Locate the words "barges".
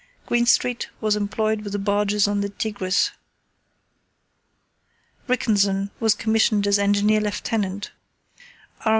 1.77-2.27